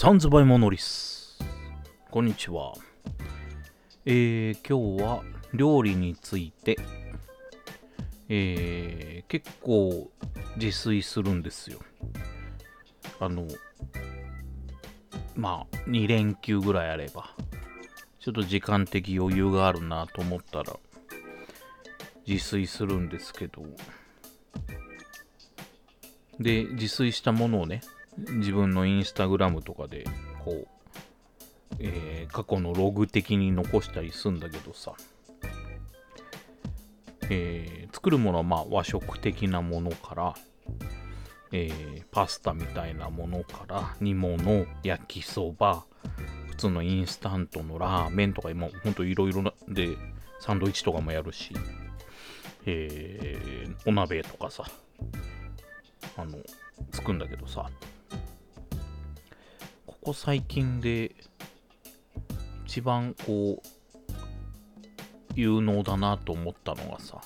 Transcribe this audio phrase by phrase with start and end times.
[0.00, 1.40] サンズバイモノリス。
[2.08, 2.72] こんにちは。
[4.06, 6.78] えー、今日は料理について、
[8.28, 10.08] えー、結構
[10.54, 11.80] 自炊するんですよ。
[13.18, 13.48] あの、
[15.34, 17.34] まあ、2連休ぐらいあれば、
[18.20, 20.76] ちょっと時間的余裕があるなと思ったら、
[22.24, 23.64] 自炊するんですけど、
[26.38, 27.80] で、自炊したものをね、
[28.38, 30.04] 自分のインスタグラムとかで、
[30.44, 30.68] こう、
[31.78, 34.92] えー、過去のログ的に残したりするんだけどさ、
[37.30, 40.34] えー、作るものはまあ和食的なものから、
[41.52, 45.84] えー、パスタみたいなものから煮物、焼きそば、
[46.50, 49.96] 普通のインスタントのラーメンとか今ほんといろいろで
[50.40, 51.54] サンドイッチとかもやるし、
[52.66, 54.64] えー、お鍋とかさ、
[56.16, 56.38] あの、
[56.92, 57.70] 作るんだけどさ、
[60.08, 61.14] こ最近で
[62.64, 64.12] 一番こう
[65.34, 67.20] 有能だなと思ったのがさ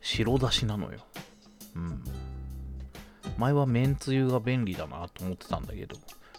[0.00, 1.00] 白だしなのよ。
[1.74, 2.02] うん。
[3.36, 5.96] 前はめんつゆが便利だなと思ってたんだけど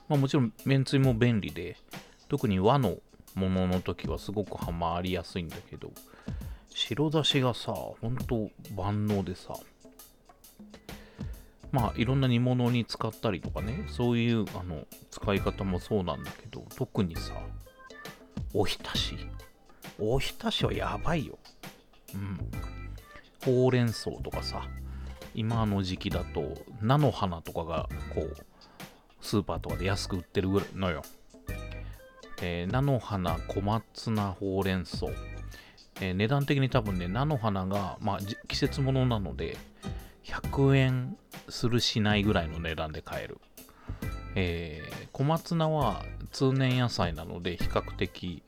[0.08, 1.78] まあもちろんめんつゆも便利で
[2.28, 2.98] 特に和の
[3.36, 5.92] ものの時はすごくハマりやすいんだけど
[6.70, 9.54] 白だしがさほんと万能でさ
[11.72, 13.86] まあいろんな煮物に使ったりとかね。
[13.88, 17.34] そういうあの使い方もそうなんだけど特にさ
[18.54, 19.16] おひたし。
[20.00, 21.38] おひたしはやばいよ。
[22.14, 22.40] うん。
[23.44, 24.64] ほうれん草とかさ
[25.34, 28.36] 今の時期だと菜の花とかがこう
[29.22, 31.04] スーパーとかで安く売ってるのよ、
[32.42, 35.08] えー、菜の花小松菜ほうれん草、
[36.02, 39.58] えー、値段的に多分ね菜の花が、まあ、季節物なので
[40.26, 41.18] 100円
[41.52, 43.38] するしないぐらいの値段で買える。
[44.36, 48.44] えー、小松菜は通年野菜なので比較的、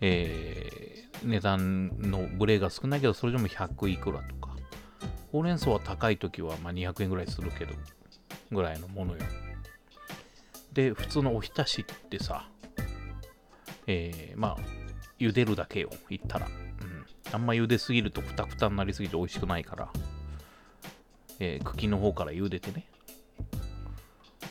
[0.00, 4.54] えー、値段のブレが少ないけどそれでも100いくらとか。
[5.32, 7.74] ほうれん草は高い時はま200円ぐらいするけど
[8.52, 9.22] ぐらいのものよ。
[10.72, 12.48] で普通のおひたしってさ
[13.86, 14.56] えー、まあ
[15.18, 19.88] 茹でるだけよ言ったら、うん、あんま茹ですぎるとくたくたになりすぎて美味しくないから。
[21.40, 22.86] えー、茎の方から茹でてね、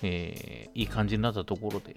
[0.01, 1.95] えー、いい感じになったところで、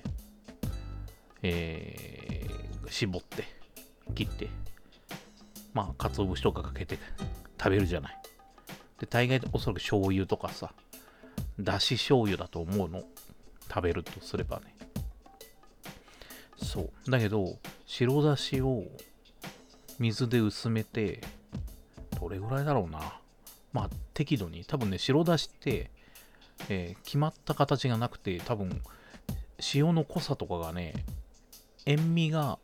[1.42, 3.44] えー、絞って、
[4.14, 4.48] 切って、
[5.74, 6.98] まあ、鰹節とかかけて
[7.58, 8.18] 食べるじゃない。
[9.00, 10.72] で、大概おそらく醤油とかさ、
[11.58, 13.02] だし醤油だと思うの。
[13.68, 14.74] 食べるとすればね。
[16.56, 17.10] そう。
[17.10, 18.84] だけど、白だしを
[19.98, 21.20] 水で薄めて、
[22.20, 23.20] どれぐらいだろうな。
[23.76, 25.90] まあ、適度に、多分ね、白だしって、
[26.70, 28.80] えー、決まった形がなくて、多分、
[29.74, 31.04] 塩の濃さとかがね、
[31.84, 32.58] 塩味が、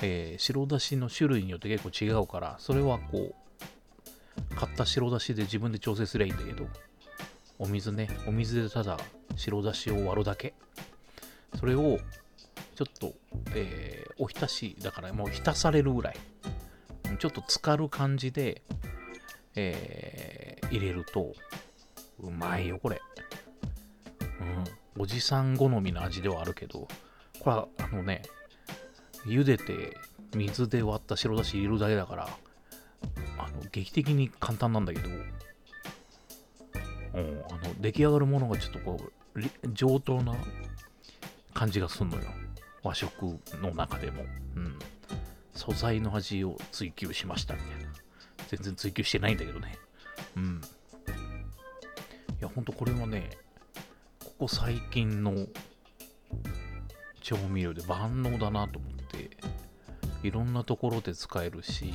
[0.00, 3.34] えー、白だしの種類によって結構違うから、それはこ
[4.52, 6.68] う、買った白だしで自分で調整すりゃいいんだけど、
[7.58, 9.00] お水ね、お水でただ
[9.34, 10.54] 白だしを割るだけ。
[11.58, 11.98] それを、
[12.76, 13.14] ちょっと、
[13.56, 16.16] えー、おひたし、だからもう浸されるぐらい、
[17.18, 18.62] ちょっと浸かる感じで、
[19.60, 21.34] えー、入れると、
[22.20, 23.00] うまいよ、これ。
[24.40, 25.02] うん。
[25.02, 26.86] おじさん好みの味ではあるけど、
[27.40, 28.22] これは、あのね、
[29.26, 29.96] 茹でて
[30.34, 32.28] 水で割った白だし入れるだけだから、
[33.38, 35.10] あの、劇的に簡単なんだけど、う
[37.20, 39.42] ん、あの、出来上がるものがちょっとこう、
[39.72, 40.36] 上等な
[41.52, 42.22] 感じがすんのよ。
[42.84, 44.24] 和食の中でも。
[44.54, 44.78] うん。
[45.52, 47.88] 素材の味を追求しましたみたいな。
[48.48, 49.78] 全然追求してないんだけどね。
[50.36, 50.60] うん。
[52.40, 53.30] いや、ほんとこれはね、
[54.24, 55.46] ここ最近の
[57.20, 59.30] 調味料で万能だなと思って、
[60.22, 61.92] いろんなところで使えるし、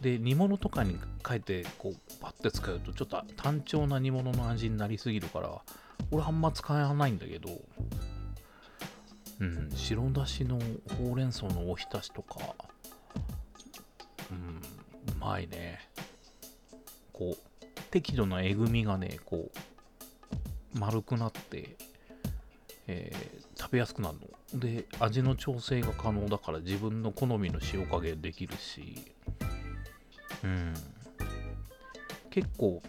[0.00, 5.62] で、煮物とかに書いて、こう、パッて使うと、ちょっと単調な煮物の味になりすぎるから、
[6.10, 7.50] 俺あんま使わないんだけど、
[9.40, 10.58] うん、白だしの
[10.98, 12.54] ほうれん草のおひたしとか、
[14.30, 14.61] うん、
[15.22, 15.78] まいね。
[17.12, 19.50] こう、適度なえぐみがね、こ
[20.74, 21.76] う、丸くなって、
[22.88, 24.16] えー、食べやすくなる
[24.54, 24.60] の。
[24.60, 29.14] で、味の調整が可能だから自分の好みの塩加減できるし、
[30.42, 30.74] うん。
[32.30, 32.82] 結構、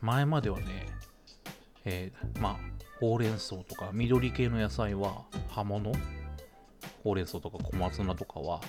[0.00, 0.86] 前まではね、
[1.84, 2.56] えー、まあ、
[3.00, 5.92] ほうれん草とか緑系の野菜は葉物？
[7.02, 8.60] ほうれん草とか小松菜とかは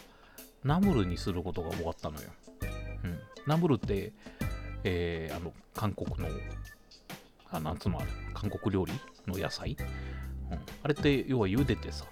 [0.64, 2.30] ナムルにすることが多かったのよ。
[3.04, 4.14] うん、ナムルって、
[4.84, 6.30] えー、あの、韓国の、
[7.50, 8.94] あ、なんつうのあれ、韓国料理
[9.28, 9.78] の野菜、
[10.52, 12.06] うん、あれって要は茹でてさ、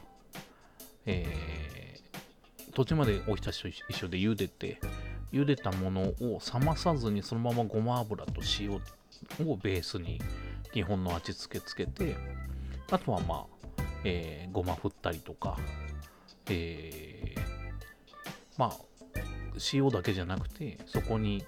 [1.05, 4.79] えー、途中までおひたしと一緒で茹でて
[5.31, 8.79] 茹でたものを冷まさずにそのままごま油と塩を
[9.57, 10.19] ベースに
[10.73, 12.15] 基本の味付けつけて
[12.91, 15.57] あとはまあ、えー、ごま振ったりとか、
[16.49, 17.18] えー、
[18.59, 18.73] まあ
[19.73, 21.45] 塩だけじゃなくてそこに、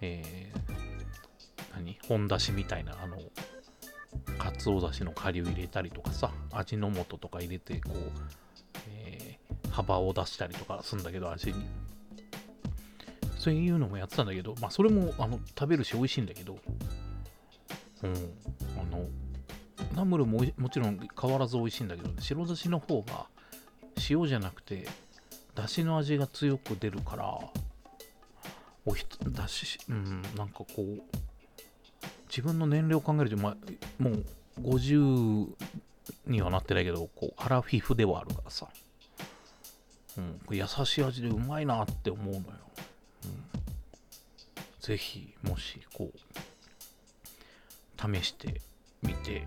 [0.00, 1.98] えー、何？
[2.08, 3.18] 本だしみたいなあの
[4.38, 7.96] かつおだしの顆粒入れたりとかさ味の素とか入れてこう、
[8.88, 11.66] えー、幅を出したりとかするんだけど味に。
[13.36, 16.56] そういうのもやってたんだけどまあそれもあの食べるし美味しいんだけど
[18.02, 18.16] うんあ
[18.90, 19.06] の
[19.94, 23.26] ナムルももちろん変わらず美味しいんだけど、白だしの方が
[24.08, 24.88] 塩じゃなくて
[25.54, 27.38] だしの味が強く出るから
[28.86, 31.02] おひだしうんなんかこう
[32.28, 33.56] 自分の年齢を考えると、ま、
[33.98, 34.24] もう
[34.60, 35.46] 50
[36.26, 38.68] にはなってないけどこうアラフィフではあるからさ、
[40.18, 42.42] うん、優しい味でうまいなって思うのよ、
[43.24, 43.44] うん、
[44.80, 46.18] ぜひもしこう
[48.14, 48.60] 試して
[49.02, 49.46] みて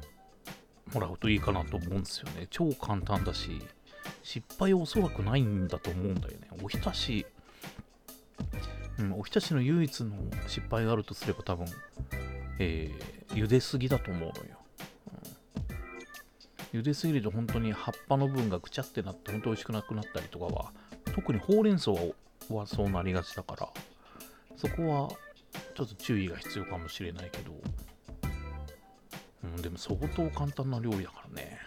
[0.93, 2.47] もらうといいかなと思うんですよね。
[2.49, 3.61] 超簡単だし。
[4.27, 6.49] 失敗おそらくないんだと思うんだよね。
[6.61, 7.25] おひたし、
[8.99, 10.17] うん、おひたしの唯一の
[10.49, 11.65] 失敗があるとすれば多分、
[12.59, 14.57] えー、茹ですぎだと思うのよ。
[16.73, 20.73] うん、茹ですぎると本当に葉っぱの部分がぐちゃってなって本当美味しくなくなったりとかは、
[21.15, 23.69] 特にほうれん草はそうなりがちだから、
[24.57, 25.09] そこは
[25.73, 27.53] ちょっと注意が必要かもしれないけど、
[29.45, 31.59] うん、でも相当簡単な料理だからね。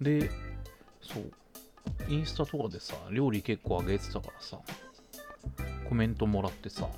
[0.00, 0.30] で、
[1.00, 1.32] そう。
[2.08, 4.58] インスタとかでさ、料理結構あげてたからさ、
[5.88, 6.88] コメントもらってさ、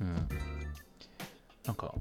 [0.00, 0.28] うん。
[1.64, 1.94] なんか、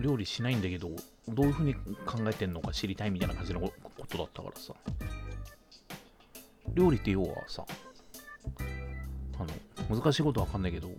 [0.00, 0.90] 料理しないんだけど、
[1.28, 3.72] どういう風に考えてんのか知りたいみたいな感じのこ
[4.08, 4.74] とだったからさ。
[6.74, 7.64] 料理って要はさ、
[9.38, 9.44] あ
[9.92, 10.90] の、難しいことわかんないけど、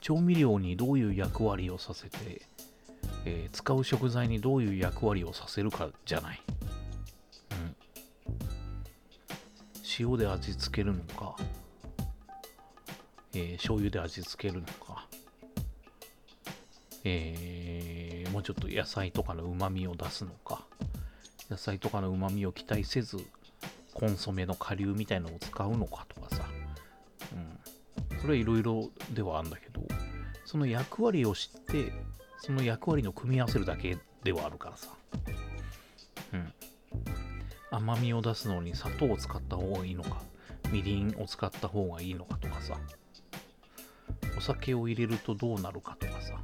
[0.00, 2.42] 調味料にどういう役割をさせて、
[3.26, 6.42] えー、使う食材にどういう役割をさせるかじゃない。
[7.52, 7.76] うん。
[9.98, 11.36] 塩で味付けるのか、
[13.32, 15.06] えー、醤油で味付けるのか、
[17.04, 20.64] えー、もうちょっと野菜とかの旨味を出すのか、
[21.50, 23.18] 野菜とかの旨味を期待せず、
[23.94, 26.44] コンソメの顆粒みたいなのを使うのかとかさ、
[27.32, 28.18] うん。
[28.20, 29.82] それはいろいろではあるんだけど、
[30.44, 31.92] その役割を知って、
[32.44, 34.90] その役割の組み合わせるだけではあるからさ。
[36.34, 36.52] うん。
[37.70, 40.20] 甘みを出すのに砂糖を使った方がいいのか、
[40.70, 42.78] みりんを使った方がいいのかとかさ。
[44.36, 46.34] お酒を入れるとどうなるかとかさ。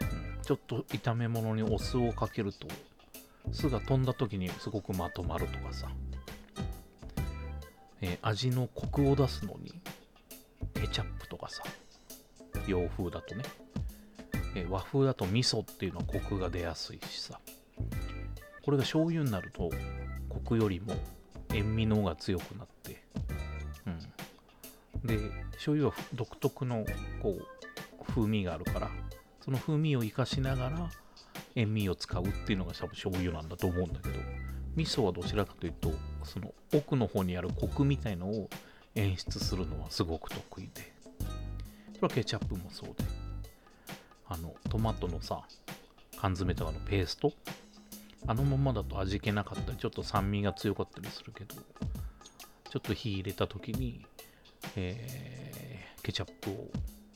[0.00, 2.66] うん、ちょっと炒め物にお酢をかけると、
[3.52, 5.90] 酢が飛んだ時にすごくまとまるとかさ。
[8.00, 9.74] えー、味のコクを出すのに、
[10.72, 11.62] ケチャップとかさ。
[12.66, 13.44] 洋風だとね。
[14.54, 17.40] え和風だと味噌っていうのはコクが出やすいしさ。
[18.62, 19.70] これが醤油になると
[20.28, 20.94] コクよりも
[21.52, 23.02] 塩味の方が強くなって
[23.86, 25.06] うん。
[25.06, 25.18] で
[25.52, 26.84] 醤油は独特の
[27.20, 28.90] こう風味があるから
[29.44, 30.90] その風味を生かしながら
[31.54, 34.18] 塩味を使うっていうのが多分醤油なんだと思うんだけど
[34.76, 35.92] 味噌はどちらかというと
[36.24, 38.48] その奥の方にあるコクみたいのを
[38.94, 40.92] 演出するのはすごく得意で。
[41.94, 43.23] それはケチャップもそうで。
[44.28, 45.42] あのトマトのさ
[46.16, 47.32] 缶詰とかのペースト？
[48.26, 54.06] あのままだと味気なかったりちょっと酸味が強かったりするけどちょっと火入れた時に、
[54.76, 56.70] えー、ケチャップを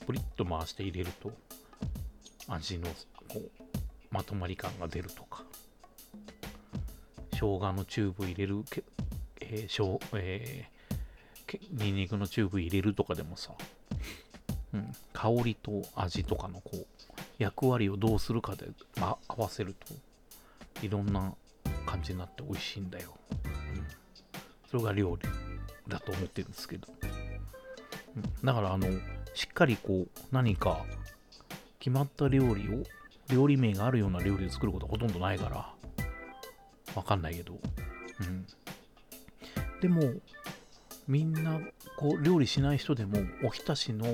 [0.07, 1.33] プリッと回して入れると
[2.47, 2.88] 味の
[3.29, 3.50] こう
[4.11, 5.45] まとまり感が出るとか
[7.33, 8.83] 生姜のチューブ入れるけ、
[9.41, 13.53] えーしょうえー、ニンニクのチューブ入れるとかでもさ、
[14.75, 16.87] うん、香りと味とかのこう
[17.39, 18.67] 役割をどうするかで、
[19.01, 19.95] まあ、合わせると
[20.85, 21.35] いろんな
[21.87, 23.87] 感じになって美味しいんだよ、うん、
[24.71, 25.29] それが料理
[25.89, 26.89] だと思ってるんですけど、
[28.17, 28.87] うん、だからあの
[29.35, 30.85] しっかりこう何か
[31.79, 32.83] 決まった料理を
[33.29, 35.73] 料理名があるような料理を作ることはほとんどないから
[36.95, 37.59] わかんないけど。
[38.21, 38.47] うん。
[39.81, 40.03] でも
[41.07, 41.61] みんな
[41.97, 44.07] こう料理しない人でもおひたしの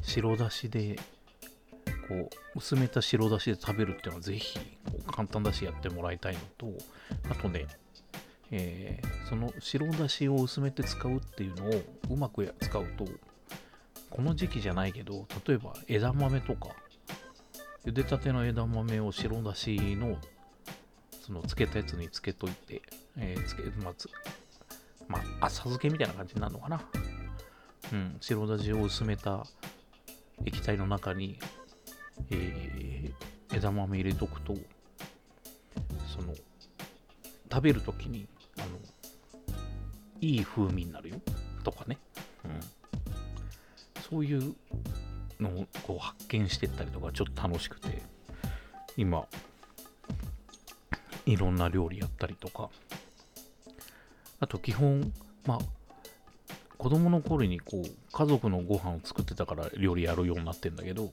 [0.00, 0.96] 白だしで
[2.08, 4.58] こう薄めた白だしで食べるっていうのはぜひ
[5.06, 6.72] 簡単だしやってもらいたいのと
[7.30, 7.66] あとね、
[8.50, 13.06] えー、その白だしを薄めて使うっていうのをうまく使うと
[14.12, 16.68] この時期じゃないけど、例えば枝豆とか、
[17.86, 20.18] 茹でたての枝豆を白だしの、
[21.22, 22.82] その漬けたやつにつけといて、
[23.16, 24.10] えー、つけ、まあ、つ
[25.08, 26.82] まあ、浅漬けみたいな感じになるのかな。
[27.90, 29.46] うん、白だしを薄めた
[30.44, 31.38] 液体の中に、
[32.30, 34.54] えー、枝豆入れとくと、
[36.06, 36.34] その、
[37.50, 38.26] 食べるときに、
[38.58, 38.66] あの、
[40.20, 41.16] いい風味になるよ、
[41.64, 41.98] とかね。
[42.44, 42.60] うん。
[44.10, 44.54] そういう
[45.40, 48.02] のをこう発見してったりとか、ちょっと楽しくて、
[48.96, 49.26] 今、
[51.26, 52.70] いろんな料理やったりとか、
[54.40, 55.12] あと基本、
[55.46, 55.58] まあ、
[56.82, 61.12] 子供の頃にこう、家族のご飯を作ってたから料理やるようになってんだけど、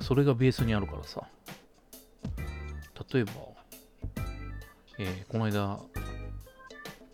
[0.00, 1.22] それがベースにあるからさ、
[3.12, 3.32] 例えば、
[4.98, 5.78] えー、この間、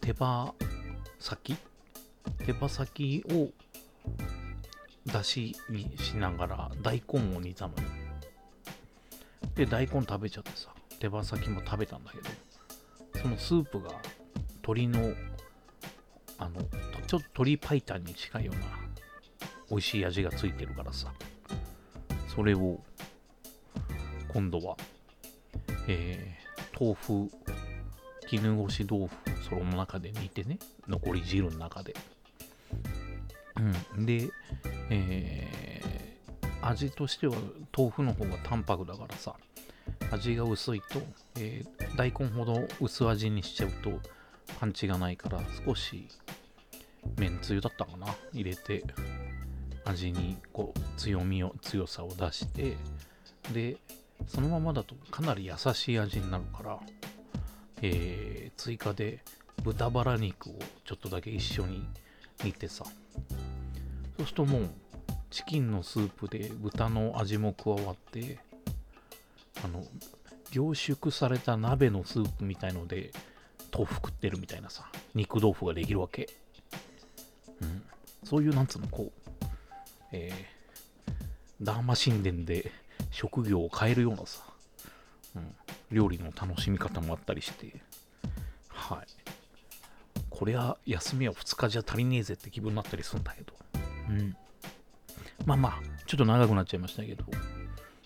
[0.01, 0.55] 手羽
[1.19, 1.57] 先？
[2.47, 3.49] 手羽先を
[5.07, 7.79] 出しにしながら大根を煮たのよ。
[9.57, 10.69] で、大根食べちゃってさ、
[11.01, 12.19] 手羽先も食べたんだけ
[13.19, 13.91] ど、そのスープが
[14.59, 15.15] 鶏の、
[16.39, 16.61] あの、
[17.11, 18.67] ちょっと鶏白湯に近いような
[19.69, 21.13] 美味しい味がついてるからさ、
[22.33, 22.79] それを
[24.33, 24.77] 今度は、
[25.89, 27.29] えー、豆腐、
[28.29, 29.17] 絹ごし豆腐、
[29.49, 31.97] その中で煮てね、残り汁の中で。
[33.97, 34.07] うん。
[34.07, 34.31] で、
[34.91, 37.35] えー、味としては
[37.77, 39.35] 豆腐の方が淡白だからさ、
[40.13, 41.01] 味が薄いと、
[41.41, 43.99] えー、大根ほど薄味にしちゃうと
[44.61, 46.07] パンチがないから少し
[47.17, 48.07] めんつゆだったかな？
[48.33, 48.85] 入れて
[49.85, 52.77] 味にこう強みを強さを出して
[53.53, 53.77] で
[54.27, 56.79] そのままだとかなり優しい味になるから、
[57.83, 59.21] えー、追加で
[59.63, 61.87] 豚バラ肉をちょっとだけ一緒に
[62.45, 62.85] 煮てさ。
[62.85, 62.91] そ
[64.25, 64.71] うするともう
[65.31, 68.39] チキンのスープで豚の味も加わって
[69.65, 69.85] あの
[70.51, 73.13] 凝縮された鍋のスープみたいので
[73.73, 76.29] 豆腐食ってるみたいなさ肉豆腐ができるわけ、
[78.31, 79.47] そういうなんつうのこう
[80.13, 81.13] えー、
[81.63, 82.73] ダーマ神殿で
[83.11, 84.43] 職業を変えるようなさ、
[85.37, 85.55] うん、
[85.93, 87.75] 料理の楽しみ方もあったりして
[88.69, 89.07] はい
[90.31, 93.53] これは休みは2日じゃ足りねえぜって気分になったりするんだけど
[94.09, 94.37] うん
[95.45, 95.75] まあまあ
[96.07, 97.25] ちょっと長くなっちゃいましたけど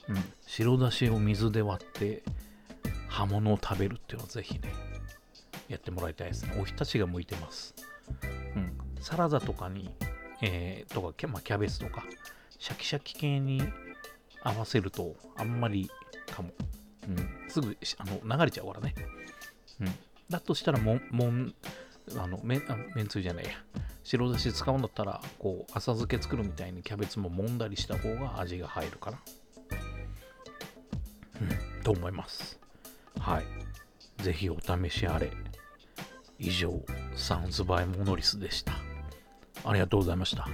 [0.09, 0.17] うん、
[0.47, 2.23] 白だしを水で割って
[3.09, 4.73] 葉物を食べるっていうのはぜひね、
[5.69, 6.57] やってもらいたいですね。
[6.61, 7.75] おひたしが向いてます。
[8.57, 9.95] うん、サラダとかに、
[10.43, 12.05] えー、とか、まあ、キャベツとか、
[12.59, 13.63] シャキシャキ系に
[14.43, 15.91] 合わせるとあんまり
[16.31, 16.51] かも。
[17.07, 18.95] うん、すぐあの流れちゃうからね。
[19.81, 19.89] うん、
[20.31, 21.55] だとしたらも、もん、
[22.17, 23.51] あのめあめんつゆじゃないや。
[24.03, 29.19] 白だし使うんだったら、こう、浅漬け作るみたいにキャベツも揉んだりした方が味が入るかな。
[31.41, 32.59] うん、と思います。
[33.19, 34.23] はい。
[34.23, 35.31] ぜひお試しあれ。
[36.39, 36.85] 以上、
[37.17, 38.75] サウンズバイモノリスでした。
[39.65, 40.47] ありがとうございました。